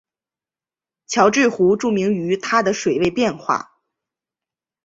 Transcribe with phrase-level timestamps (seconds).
[1.05, 3.77] 乔治湖著名于它的水位变化。